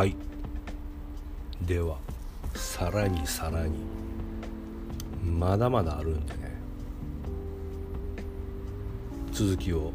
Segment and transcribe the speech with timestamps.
[0.00, 0.16] はい。
[1.60, 1.98] では
[2.54, 3.80] さらにさらに。
[5.22, 6.58] まだまだあるんでね。
[9.30, 9.92] 続きを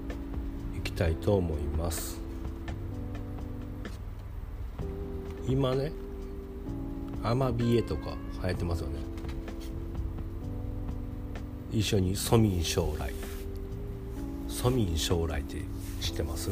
[0.78, 2.20] いきたいと思います。
[5.48, 5.92] 今ね
[7.24, 9.00] アマビエとか流行ってますよね。
[11.72, 13.12] 一緒にソミン将来。
[14.50, 15.64] ソミン将来って
[16.00, 16.52] 知ってます？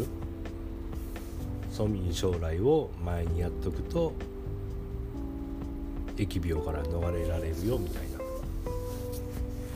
[1.73, 4.13] ソミン将来を前にやっとくと
[6.15, 8.03] 疫病から逃れられるよみたい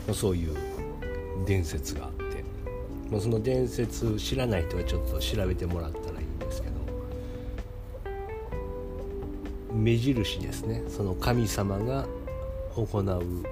[0.06, 0.14] な。
[0.14, 0.56] そういう
[1.44, 2.44] 伝説があって。
[3.10, 6.74] もうその伝説知らない人はちょっと調べてもらったらいいんですけど。
[9.74, 10.84] 目印ですね。
[10.88, 12.06] その神様が
[12.76, 13.44] 行う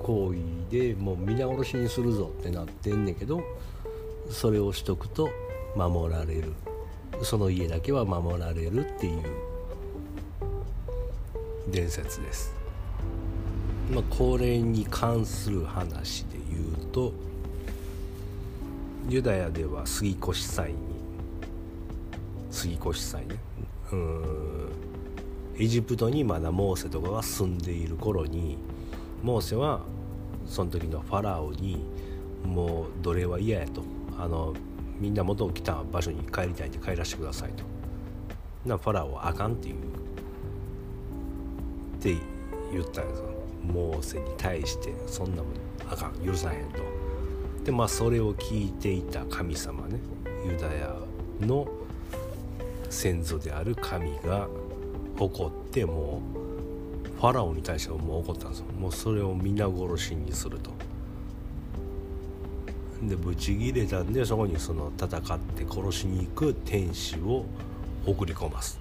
[0.00, 3.42] 行為でもう皆殺しにするぞってなってんねんけど
[4.28, 5.30] それをしとくと
[5.76, 6.52] 守られる。
[7.22, 9.22] その家だけは守られるっていう
[11.68, 12.54] 伝説です。
[13.90, 17.12] まあ、これに関する話で言うと
[19.08, 20.76] ユダヤでは杉越祭に
[22.50, 23.36] 杉越祭ね。
[23.92, 24.68] うん。
[25.58, 28.56] エジプトにまだモーセとかが住んでいる頃に
[29.22, 29.80] モーセは
[30.46, 31.84] その時のファラオに
[32.44, 33.82] もう奴隷は嫌やと。
[34.18, 34.54] あの
[35.00, 37.64] みんな元来た場所に帰りたいんで帰らせてくださいと。
[38.66, 39.74] なファラオはあかんっていう。
[39.74, 39.78] っ
[42.02, 42.14] て
[42.70, 43.24] 言ったんですよ。
[43.64, 45.52] モーセに対してそんなもん
[45.90, 46.12] あかん。
[46.24, 46.78] 許さへんと。
[47.64, 49.98] でまあそれを聞いていた神様ね。
[50.44, 50.94] ユダヤ
[51.40, 51.66] の
[52.90, 54.48] 先祖である神が
[55.18, 56.20] 怒っても
[57.14, 58.66] うファラオに対してはもう怒ったんですよ。
[58.78, 60.70] もうそれを皆殺しにすると。
[63.02, 67.44] でブチギレたんでそこにその戦って殺しに行く天使を
[68.06, 68.78] 送り込ます。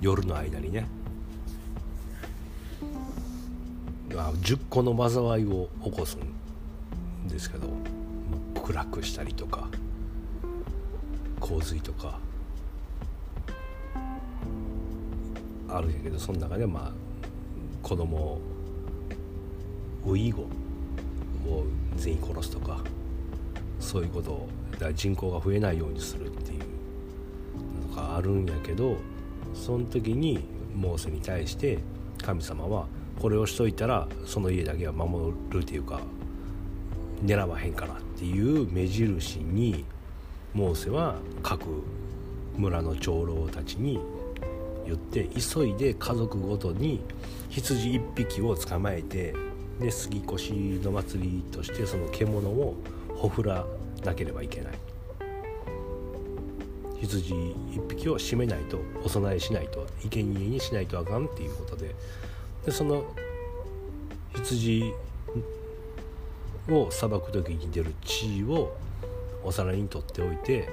[0.00, 0.86] 夜の間にね。
[4.10, 7.68] 10個の災いを起こすんですけど
[8.62, 9.68] 暗くしたりとか
[11.40, 12.18] 洪水とか
[15.68, 16.92] あるんやけどその中でまあ
[17.82, 18.38] 子供
[20.06, 21.64] ウイゴを
[21.96, 22.80] 全員殺すとか
[23.88, 24.48] そういうことを
[24.94, 28.98] 人口が増えないようにするっていうのがあるんやけど
[29.54, 30.44] その時に
[30.76, 31.78] モーセに対して
[32.22, 32.86] 神様は
[33.18, 36.00] これをしといたらその家だけは守るっていうか
[37.24, 39.86] 狙わへんからっていう目印に
[40.52, 41.64] モーセは各
[42.58, 43.98] 村の長老たちに
[44.84, 47.00] 言って急いで家族ごとに
[47.48, 49.34] 羊1匹を捕まえて
[49.80, 50.52] で杉越
[50.84, 52.74] の祭りとしてその獣を
[53.16, 53.64] ほふら
[54.04, 54.72] なければいけない。
[57.00, 61.94] 羊1匹を締めないとお供えしないと生贄にしないとあかんっていうことで。
[62.64, 63.04] でその
[64.34, 64.92] 羊
[66.68, 68.76] をさばく時に出る血を
[69.42, 70.68] お皿に取っておいて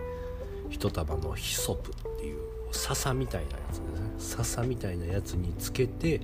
[0.69, 4.15] 一束のヒソプっていう笹みたいなやつですね。
[4.17, 6.21] 笹みたいなやつにつけて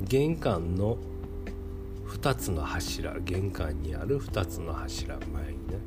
[0.00, 0.96] 玄関の
[2.08, 5.78] 2つの柱玄関にある2つの柱前にね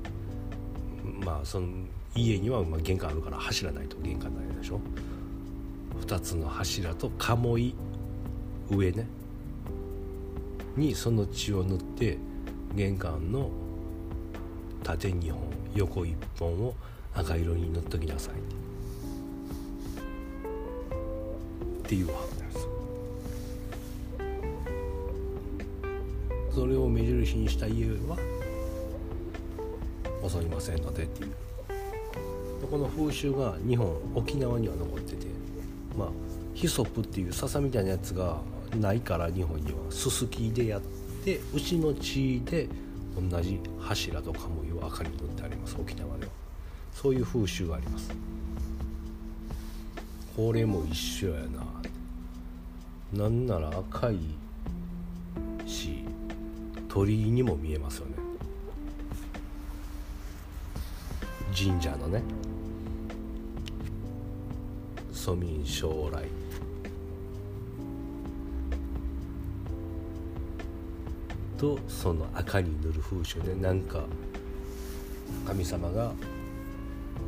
[1.23, 1.67] まあその
[2.15, 4.79] 家にはま玄関あるから柱ないと玄関ないでしょ。
[6.01, 7.75] 2つの柱と鴨居
[8.69, 9.07] 上ね。
[10.75, 12.17] にその血を塗って
[12.75, 13.49] 玄関の
[14.83, 15.41] 縦2本
[15.75, 16.75] 横1本を
[17.13, 18.33] 赤色に塗っときなさい。
[21.79, 22.67] っていうわけです。
[26.53, 28.36] それを目印にした家は
[30.29, 31.03] 襲いませんので。
[31.03, 31.31] っていう
[32.69, 35.27] この風習が日本沖縄には残ってて
[35.97, 36.09] まあ
[36.53, 38.41] ヒソップっていう笹みたいなやつが
[38.75, 40.81] ないから日本にはすすきでやっ
[41.23, 42.67] て牛の血で
[43.31, 46.31] 同じ柱とかも湯赤に塗ってあります沖縄では。
[46.93, 48.11] そういう風習があります。
[50.35, 51.41] これも一緒や
[53.13, 53.23] な。
[53.23, 54.17] なんなら赤い
[55.65, 56.03] し
[56.89, 58.16] 鳥居にも見えますよね。
[61.57, 62.21] 神社のね
[65.11, 66.23] 蘇民将来。
[71.57, 74.03] とその赤に塗る風習でなんか
[75.47, 76.11] 神様が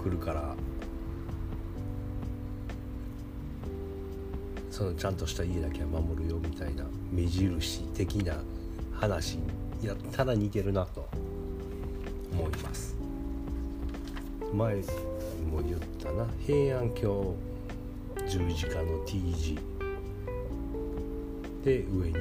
[0.04, 0.56] 来るから
[4.70, 8.36] そのちゃんとした家だけは守るよみたいな目印的な
[8.94, 9.40] 話
[9.82, 11.10] やったら似てるなと
[12.32, 12.99] 思います。
[14.54, 14.76] 前
[15.52, 16.26] も言ったな。
[16.46, 17.36] 平安京
[18.28, 19.58] 十字架の T 字
[21.64, 22.16] で上に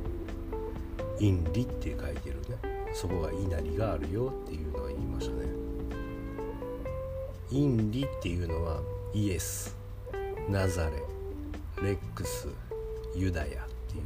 [1.18, 2.56] 「陰理」って書いてるね。
[2.92, 5.46] そこが稲荷があるよっていうのは言いましたね。
[7.50, 8.80] 陰理っていうのは
[9.12, 9.76] イエス
[10.48, 11.02] ナザレ
[11.82, 12.48] レックス
[13.14, 13.50] ユダヤっ
[13.88, 14.04] ていう。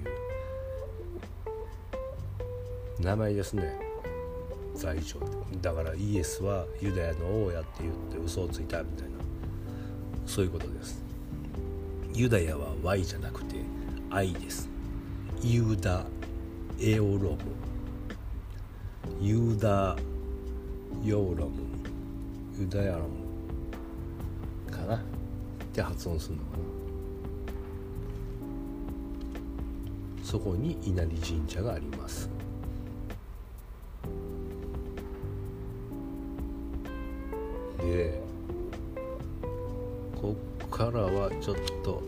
[3.02, 3.89] 名前ですね。
[4.80, 5.20] 罪状
[5.60, 9.10] だからイエスはユダヤの王やって言って嘘をついたみたいな
[10.24, 11.04] そういうことです。
[12.14, 13.56] ユダヤは Y じゃなくて
[14.08, 14.70] I です。
[15.42, 16.06] ユダ
[16.80, 17.36] エオロム。
[19.20, 19.98] ユダ
[21.04, 21.52] ヨーロム。
[22.58, 23.02] ユダヤロ
[24.66, 24.72] ム。
[24.72, 24.96] かな？
[24.96, 25.00] っ
[25.74, 26.64] て発音するのかな？
[30.24, 32.30] そこに稲荷神社があります。
[37.90, 38.20] で
[40.20, 42.02] こっからはちょっと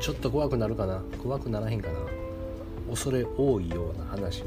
[0.00, 1.02] ちょっと怖くなるかな？
[1.22, 1.94] 怖くならへんかな？
[2.90, 4.44] 恐れ多いような話を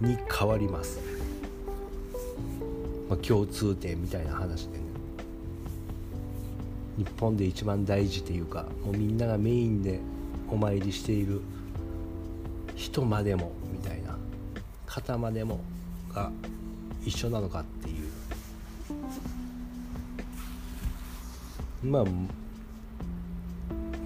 [0.00, 1.00] に変わります、
[3.08, 4.84] まあ、共通点みたいな話でね。
[6.98, 10.00] 日本で一番大事というかもうみんながメインで
[10.50, 11.40] お参りしている
[12.74, 14.16] 人までもみたいな
[14.86, 15.60] 方までも
[16.12, 16.30] が
[17.04, 17.64] 一緒なのか
[21.86, 22.04] まあ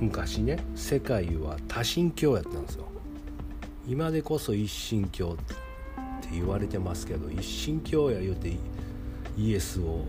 [0.00, 2.85] 昔ね世界は多神教やったんですよ。
[3.88, 5.44] 今でこそ一神教っ
[6.23, 8.56] て言われてますけど一神教や言うて
[9.37, 10.05] イエスを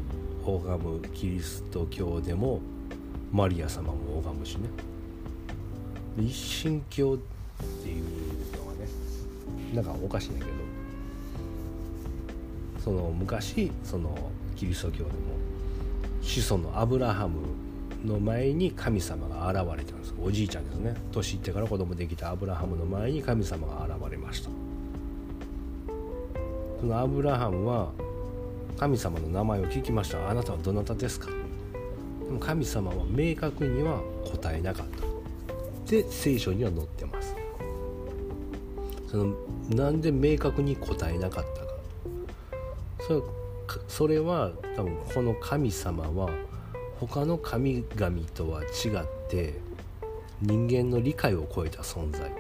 [0.46, 2.60] 拝むキリスト教でも
[3.32, 4.70] マリア様も拝むしね。
[6.20, 7.18] 一神教っ
[7.84, 8.04] ていう
[8.58, 8.88] のはね
[9.74, 10.58] なんかおかしいんだけど
[12.84, 14.16] その昔その
[14.56, 15.10] キリスト教でも
[16.22, 17.40] 子孫のアブラハム
[18.06, 20.14] の前に神様が現れてるんです。
[20.22, 20.96] おじいちゃんですね。
[21.12, 24.50] 年いってから子供できたアブラハムの前に神様が現れました。
[26.80, 27.92] そのアブラハムは
[28.78, 30.30] 神様の名前を聞きました。
[30.30, 31.28] あなたはどなたですか？
[32.26, 34.02] でも神様は明確には
[34.32, 34.88] 答えなかっ
[35.86, 35.92] た。
[35.92, 37.36] で聖書には載ってます。
[39.08, 39.36] その
[39.70, 41.68] なんで明確に答えなかったか。
[43.08, 43.22] それ
[43.88, 46.30] それは多分この神様は
[47.08, 49.56] 他の神々とは違って
[50.40, 52.32] 人間の理解を超えた存在。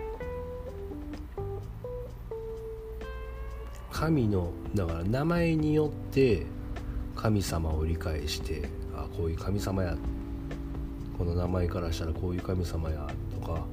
[3.91, 6.45] 神のだから名前によって
[7.15, 9.97] 神様を理解してあこういう神様や
[11.17, 13.07] この名前からしたらこういう神様や
[13.39, 13.65] とか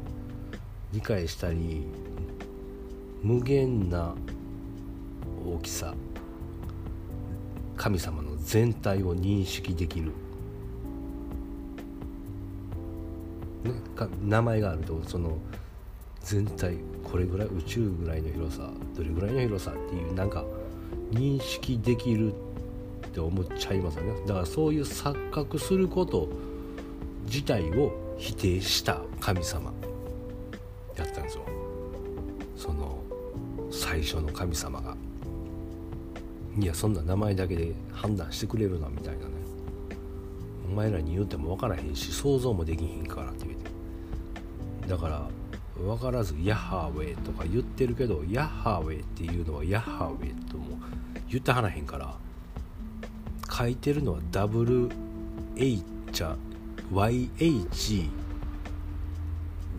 [0.92, 1.86] 理解したり
[3.22, 4.14] 無限な
[5.46, 5.94] 大きさ
[7.76, 10.12] 神様の全体を認識できる。
[14.06, 15.38] ね、名前があるとその
[16.22, 20.44] 全体これぐらい宇宙ぐらいの広さどれぐらいの広さっていうなんか
[21.10, 24.20] 認識できるって思っちゃいますよね。
[24.26, 26.28] だからそういう錯覚すること
[27.24, 29.72] 自体を否定した神様
[30.96, 31.44] やったんですよ。
[32.56, 33.02] その
[33.70, 34.96] 最初の神様が
[36.58, 39.32] いやそんな名前だけで判断してくれるなみたいなね。
[40.70, 43.57] お前らに言うても分からへんし想像もできひんからって言う。
[43.57, 43.57] て
[44.88, 45.28] だから
[45.76, 50.78] 分からずヤハウェイとか言ってるけどヤハウェイっていうのはヤハウェイとも
[51.28, 52.14] 言ってはらへんから
[53.50, 54.90] 書いてるのは WH
[56.90, 58.10] YH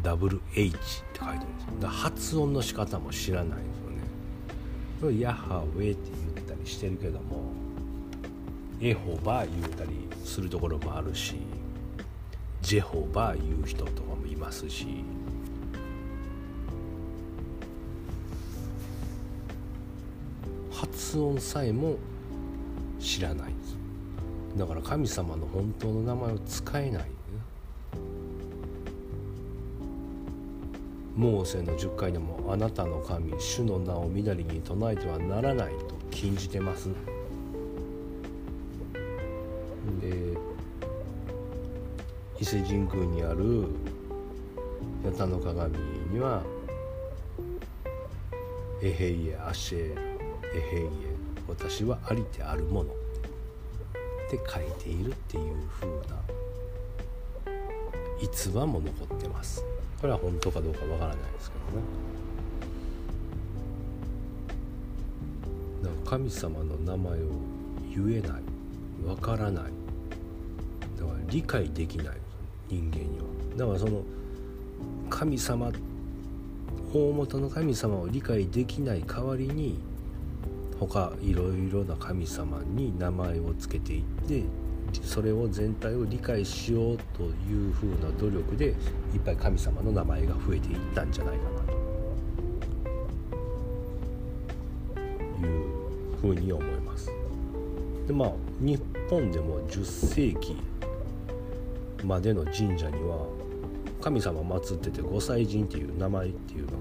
[0.03, 0.77] WH って書いてるん
[1.11, 3.57] ですだ発音の仕方も知らないんで
[4.99, 7.51] すよねヤハウェイって言ったりしてるけども
[8.79, 11.35] エホバ言うたりするところもあるし。
[12.69, 15.03] ジェホバ言う人とかもいますし。
[20.69, 21.97] 発音さえも
[22.99, 23.53] 知らない。
[24.55, 27.05] だから神様の本当の名前を使えない、
[31.15, 36.89] モーセの10回でも「あなたの神主の名をみだりに唱えてはならない」と禁じてます。
[42.41, 43.65] 伊勢神宮にある
[45.03, 45.77] 八田の鏡
[46.09, 46.41] には
[48.81, 49.95] 「エヘイエアシェエ
[50.71, 50.89] ヘイエ
[51.49, 52.95] 私はありてあるもの」っ
[54.29, 55.95] て書いているっていう風な
[58.21, 59.61] 逸話も残ってます。
[59.99, 61.83] これは本当かどうかわからないですけどね。
[66.05, 67.23] 神様の名前を
[67.93, 68.43] 言えない。
[69.05, 69.65] わからない。
[70.97, 72.17] だから理解できない。
[72.69, 73.25] 人間には
[73.57, 74.03] だからその
[75.09, 75.71] 神様
[76.93, 79.79] 大元の神様を理解できない代わりに
[80.79, 84.43] 他いろいろな神様に名前を付けていって
[85.03, 88.75] それを全体を理解しようというふうな努力でいっ
[89.23, 91.59] ぱい神様の名前が増えていったんじゃないかな
[95.41, 97.11] というふうに思います。
[98.07, 100.57] でまあ日本でも10世紀
[102.03, 103.27] までの神社には
[104.01, 106.77] 神様祀ってて御祭神っていう名前っていうのが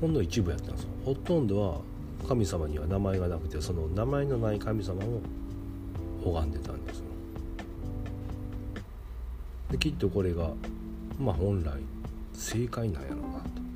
[0.00, 0.88] ほんの一部やったんですよ。
[1.04, 1.80] ほとんどは
[2.26, 5.20] 神様には名前がなくてその名前のない神様を
[6.24, 7.04] 拝んでたんですよ。
[9.70, 10.50] できっとこれが
[11.18, 11.72] まあ本来
[12.32, 13.66] 正解なんやろうなと。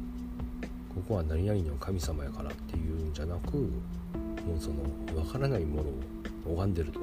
[0.95, 4.77] ここは何々の神様やからっていうんじゃなくもうその
[5.23, 7.01] 分からないものを拝んでると。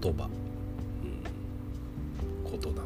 [0.00, 0.28] 言葉、
[1.04, 1.22] うん、
[2.60, 2.80] 言霊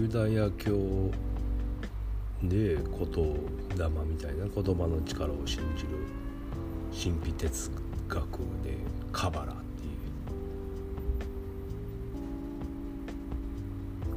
[0.00, 1.10] ユダヤ教
[2.42, 2.80] で言
[3.76, 5.88] 霊みたいな言葉の力を信じる。
[6.90, 7.70] 神秘哲
[8.08, 8.76] 学で
[9.12, 9.88] カバラってい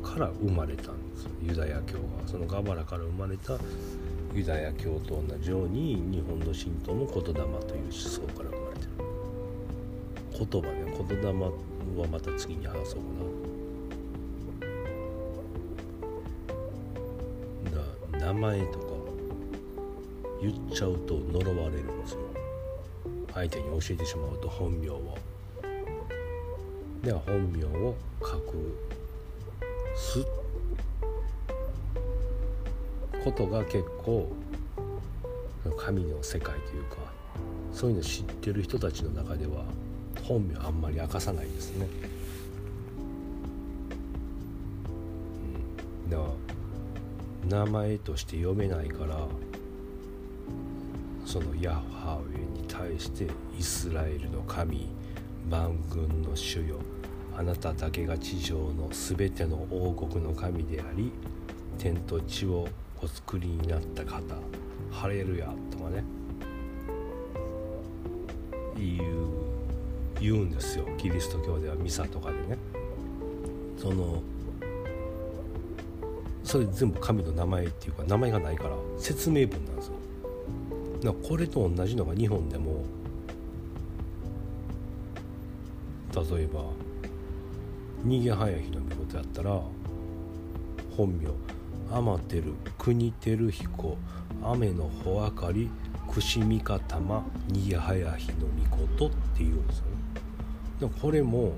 [0.02, 0.08] う。
[0.08, 3.58] から生まれたんですユダヤ教がそのカバラから生まれた
[4.34, 7.44] ユダヤ教と同じように日本の神道も言霊という
[7.84, 8.61] 思想から
[10.46, 11.34] 言葉ね言霊は
[12.12, 13.02] また次に話そう
[17.74, 17.78] か
[18.20, 18.86] な名前とか
[20.42, 22.20] 言っちゃうと呪われるんですよ。
[23.34, 25.18] 相手に教えてしまうと本名を
[27.04, 28.76] では本名を隠
[29.96, 30.26] す
[33.24, 34.32] ことが結構
[35.78, 36.98] 神の世界というか
[37.72, 39.64] そういうの知ってる人たちの中では
[40.24, 41.88] 本名あんまり明かさないですね、
[46.06, 46.24] うん、だか
[47.50, 49.28] ら名前として読めないから
[51.26, 54.88] そのヤハウェに対してイスラエルの神
[55.50, 56.78] 万軍の主よ
[57.38, 61.12] あなただけが地上の全ての王国の神であり
[61.78, 62.68] 天と地を
[63.02, 64.22] お作りになった方
[64.92, 66.04] ハレルヤとかね。
[68.78, 69.11] いう
[70.22, 70.86] 言うんですよ。
[70.98, 72.58] キリスト教ではミサとかでね。
[73.78, 74.22] その
[76.44, 79.94] それ全部神の名前っていうか名前がないから説明文なんですよ。
[81.04, 82.84] だからこれと同じのが日本でも
[86.14, 86.66] 例えば
[88.06, 89.60] 逃げ早い日の見事やったら
[90.96, 91.30] 本名
[91.90, 93.98] 天照国照彦
[94.44, 95.70] 雨の穂あかり
[96.12, 99.86] 串三方玉逃げ早日の御事っていうんですよ
[100.90, 100.94] ね。
[101.02, 101.54] これも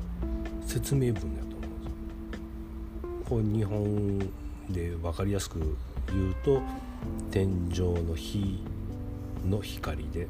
[0.65, 3.09] 説明文やと思うんですよ。
[3.27, 4.19] これ日本
[4.69, 5.75] で分かりやすく
[6.07, 6.61] 言うと
[7.31, 8.63] 天井の火
[9.49, 10.27] の光で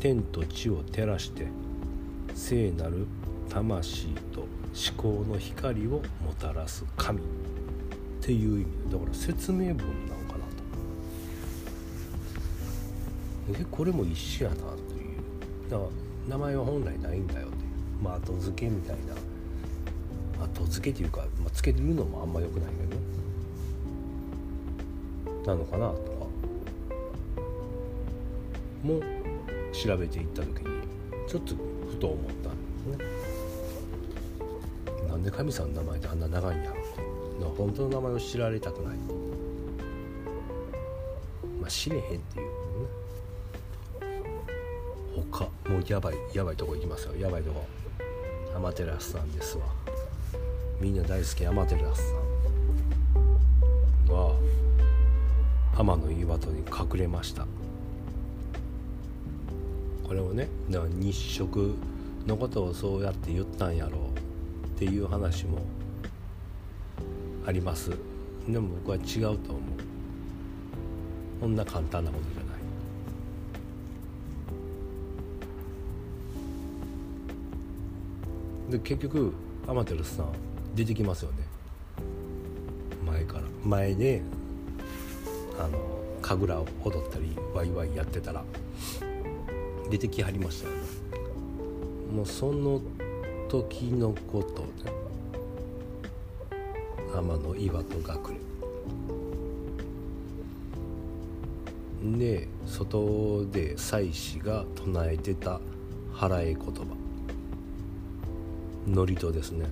[0.00, 1.46] 天と地を照らして
[2.34, 3.06] 聖なる
[3.48, 4.48] 魂と思
[4.96, 7.22] 考の光をもたらす神っ
[8.20, 8.92] ていう意味。
[8.92, 10.13] だから説明文な
[13.48, 15.70] のかなとでこれも一緒やなという。
[15.70, 15.88] だから
[16.28, 17.70] 名前は本来ないんだよっていう。
[18.02, 19.14] まあ後付けみたいな。
[20.44, 22.84] 後付けっていうか、まあ、つけるのもあんま良くないけ
[25.46, 26.00] どなのかなとか
[28.82, 29.00] も
[29.72, 30.82] 調べていった時に
[31.28, 31.54] ちょっと
[31.88, 32.98] ふと思ったんです
[34.98, 35.08] ね。
[35.08, 37.04] なんで神さんの名前ってあんな長いんやろって。
[37.56, 38.96] 本当の名前を知られたくない
[41.60, 42.63] まあ知れへんっていう。
[45.74, 47.16] もうやばいやばいとこ行きますよ。
[47.16, 47.66] やばいとこ。
[48.54, 49.64] アマテラスさんですわ。
[50.80, 52.14] みんな大好きアマテラスさ
[54.12, 54.14] ん。
[54.14, 54.36] は
[55.76, 57.44] 天の岩戸に隠れました。
[60.06, 61.74] これをね日食
[62.24, 64.02] のことをそうやって言ったんやろう。
[64.68, 65.58] っていう話も
[67.44, 67.90] あります。
[68.48, 69.60] でも僕は違うと思う。
[71.40, 72.63] こんな簡単なことじゃない。
[78.70, 79.32] で結局
[79.68, 80.28] アマテラスさん
[80.74, 81.38] 出てきますよね。
[83.06, 83.42] 前から。
[83.64, 84.22] 前で
[85.58, 85.78] あの
[86.20, 88.44] 神楽を踊ったりワイワイやってたら
[89.90, 90.80] 出てきはりましたよね。
[92.14, 92.80] もうその
[93.48, 94.92] 時のことで
[97.14, 98.38] 天の岩戸隠
[102.02, 105.60] れで外で妻子が唱えてた
[106.12, 106.96] 払え言葉。
[108.86, 109.66] 祝詞ですね。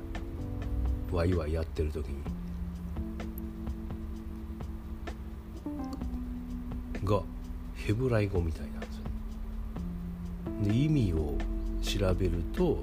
[1.10, 2.16] ワイワイやってる時に。
[7.04, 7.22] が
[7.74, 10.72] ヘブライ語みたいなんですよ。
[10.72, 11.36] で意味を
[11.82, 12.78] 調べると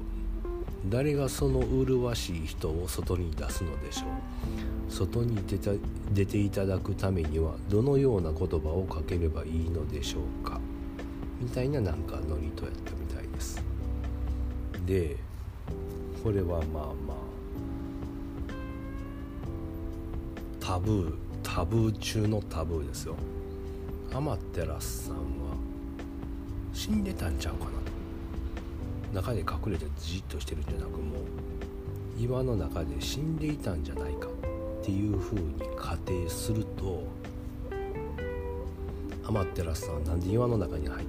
[0.90, 4.92] 誰がその麗しい人を外に出すのでしょう。
[4.92, 5.72] 外に出た
[6.12, 10.60] 出ていただくためにはどのような言葉をかければいいのでしょうか。
[11.40, 13.64] みたいななんかノリとやったみたいです。
[14.86, 15.18] で
[16.24, 17.16] これはまあまあ
[20.60, 23.16] タブータブー中のタブーですよ。
[24.14, 25.22] アマテラスさんは
[26.74, 27.90] 死んでたんちゃうかなと。
[29.14, 37.04] 中で隠れてじっとしてるんじゃなくもう岩の中で死んでいたんじゃないかっていうふうに仮定すると
[39.26, 41.08] アマテラスさんはなんで岩の中に入っ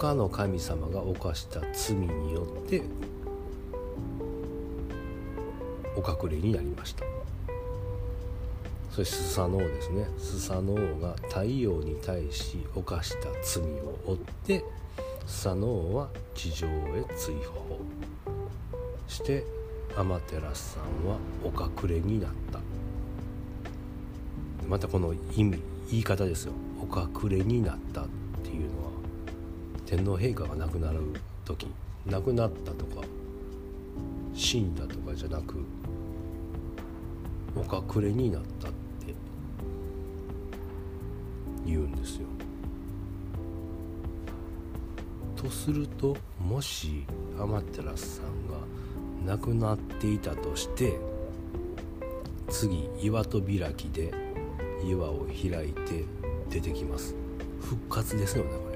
[0.00, 2.82] 他の神様が犯した罪によって
[5.94, 7.04] お隠れになりました。
[8.90, 10.06] そしてスサノオですね。
[10.16, 14.64] スサノオが太陽に対し犯した罪を負って
[15.26, 16.70] スサノオは地上へ
[17.14, 17.78] 追放
[19.06, 19.44] して
[19.98, 22.58] アマテラスさんはお隠れになった。
[24.66, 26.54] またこの意味言い方ですよ。
[26.80, 28.06] お隠れになった。
[29.90, 31.00] 天皇陛下が亡くなる
[31.44, 31.66] 時
[32.06, 33.04] 亡くなったとか
[34.32, 35.64] 死んだとかじゃなく
[37.56, 39.12] お隠れになったって
[41.66, 42.28] 言うんですよ。
[45.34, 47.04] とするともし
[47.40, 48.46] アマテラスさん
[49.26, 51.00] が亡くなっていたとして
[52.48, 54.14] 次岩と開きで
[54.84, 56.04] 岩を開いて
[56.48, 57.16] 出てきます
[57.60, 58.69] 復活ですよね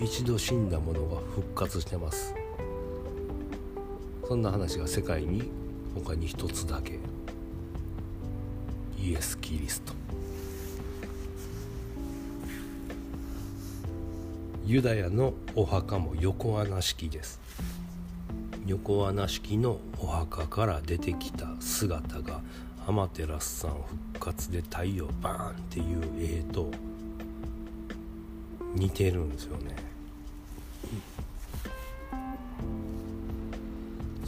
[0.00, 2.34] 一度死んだものが復活してます。
[4.26, 5.50] そんな話が世界に
[5.94, 6.98] 他に一つだけ。
[8.98, 9.92] イエス・キリスト。
[14.64, 17.38] ユダヤのお墓も横穴式です。
[18.66, 22.40] 横穴式のお墓から出てきた姿が
[22.86, 23.72] アマテラスさん
[24.14, 26.70] 復活で太陽バーンっていう絵と
[28.74, 29.89] 似てるんですよね。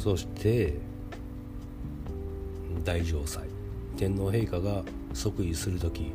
[0.03, 0.75] そして
[2.83, 3.45] 大城祭。
[3.97, 4.83] 天皇陛下が
[5.15, 6.11] 即位する時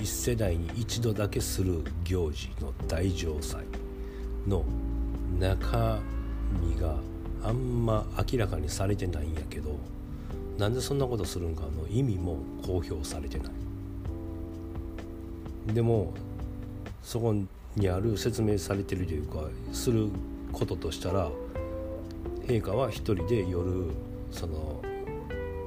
[0.00, 3.64] 一世代に一度だけする行事の大城祭。
[4.46, 4.64] の
[5.40, 5.98] 中
[6.62, 7.00] 身が
[7.42, 9.76] あんま明らかにされてないんやけど
[10.56, 13.48] なんでそんなことするんかの意味も公表されてない。
[15.74, 16.14] でも
[17.02, 17.34] そこ
[17.74, 19.40] にある説明されてるというか
[19.72, 20.10] する
[20.52, 21.28] こととしたら
[22.46, 23.90] 陛下は一人で夜
[24.30, 24.80] その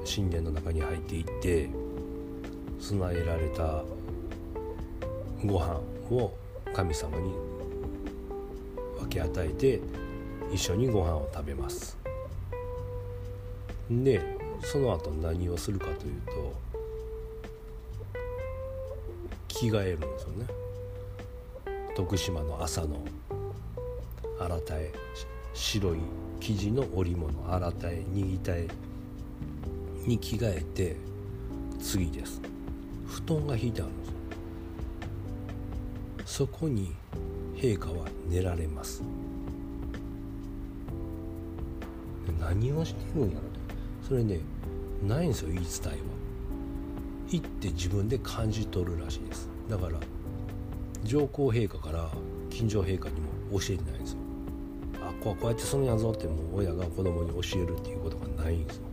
[0.05, 1.69] 神殿の中に入っていって
[2.79, 3.83] 備えられた
[5.45, 5.75] ご飯
[6.09, 6.33] を
[6.73, 7.33] 神様に
[8.97, 9.81] 分け与えて
[10.53, 11.97] 一緒にご飯を食べます。
[13.91, 14.21] で
[14.61, 16.53] その後何をするかというと
[19.49, 20.45] 着替えるんですよね。
[21.93, 23.03] 徳島の朝の
[24.39, 24.93] 新たえ
[25.53, 25.97] 白い
[26.39, 28.67] 生地の織物新たえ握たえ
[30.05, 30.95] に着替えて
[31.79, 32.41] 次です
[33.05, 34.09] 布団が引いてあるんです。
[36.37, 36.93] そこに
[37.55, 39.03] 陛下は寝られます。
[42.39, 43.41] 何をしてるんやろ
[44.07, 44.39] それね
[45.03, 45.95] ないんですよ言い伝えは。
[47.31, 49.99] 言って自分で感じ取るらしいですだから
[51.03, 52.09] 上皇陛下から
[52.49, 54.18] 近所陛下にも教えてないんですよ。
[55.21, 58.83] こうやってするんやぞってもう親が子供に教えるっていうことがないんですよ。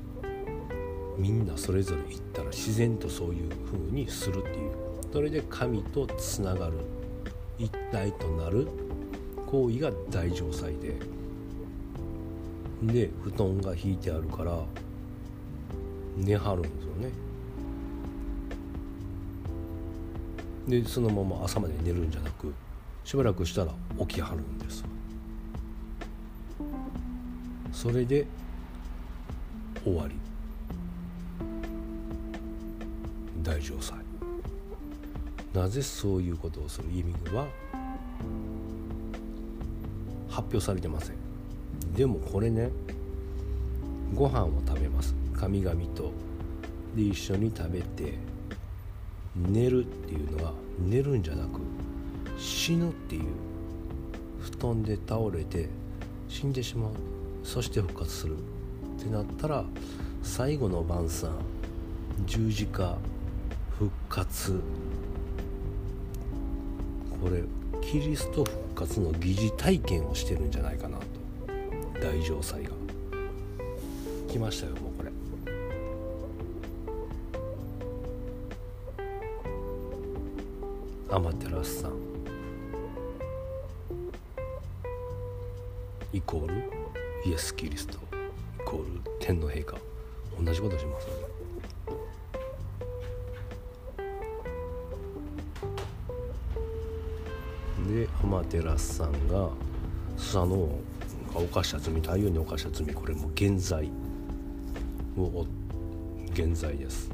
[1.17, 4.73] みんなそれぞれ行ったら自然とそういう風にするっていう。
[5.13, 6.75] それで神とつながる。
[7.59, 8.69] 一体となる。
[9.47, 10.97] 行為が大城祭で。
[12.83, 14.59] で布団が引いてあるから。
[16.17, 17.27] 寝はるんですよね。
[20.69, 22.53] でそのまま朝まで寝るんじゃなく
[23.05, 24.85] しばらくしたら起きはるんです
[27.87, 28.27] それで
[29.85, 30.17] 終わり。
[33.45, 33.97] 大城祭
[35.55, 37.47] なぜそういうことをする意味は
[40.29, 41.17] 発表されてません。
[41.95, 42.73] でもこれね
[44.17, 45.15] ご飯を食べます。
[45.33, 46.11] 神々と。
[46.97, 48.15] で一緒に食べて
[49.37, 51.61] 寝るっていうのは寝るんじゃなく
[52.37, 53.23] 死ぬっていう。
[54.41, 55.69] 布団で倒れて
[56.29, 57.16] 死んでしまう。
[57.47, 58.41] そして復活するっ
[59.03, 59.65] てなったら
[60.23, 61.31] 最後の晩餐
[62.27, 62.99] 十字架
[63.79, 64.61] 復活。
[67.23, 67.45] これ
[67.81, 71.05] キリスト復活の疑似体験をしてるんじゃないかなと。
[72.01, 72.71] 大城祭が。
[74.29, 75.13] 来ましたよもうこれ。
[81.11, 81.93] アマテラスさん。
[86.13, 86.86] イコール？
[87.25, 87.99] イエス・キリストイ
[88.65, 89.77] コール天皇陛下
[90.43, 91.13] 同じことしますね。
[97.89, 99.49] でアマテラスさんが
[100.17, 100.81] スサノオ
[101.35, 103.91] が犯した罪太陽に犯した罪これも現在
[105.17, 105.47] を
[106.33, 107.11] 現在です。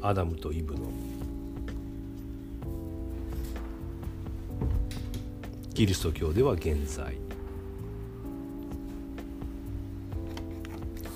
[0.00, 0.90] アダムとイブの
[5.78, 7.16] キリスト教では現在。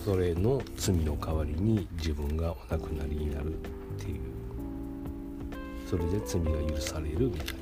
[0.05, 3.57] それの罪の代わりに自分がお亡くなりになるっ
[3.99, 4.21] ていう。
[5.91, 7.47] それで罪が許されるみたい。
[7.47, 7.53] な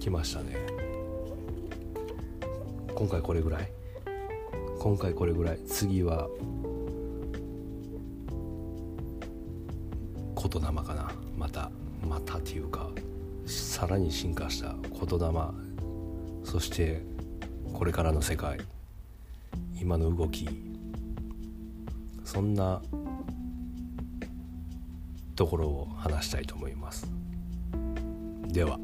[0.00, 0.56] 来ましたね。
[2.94, 3.70] 今回これぐらい？
[4.78, 5.58] 今回これぐらい。
[5.66, 6.26] 次は
[10.36, 11.12] 言霊かな。
[11.36, 11.70] また
[12.06, 12.88] またっていうか
[13.46, 15.30] さらに進化した言霊
[16.44, 17.02] そして
[17.72, 18.58] これからの世界
[19.80, 20.48] 今の動き
[22.24, 22.80] そんな
[25.36, 27.06] ところを話したいと思います。
[28.48, 28.78] では。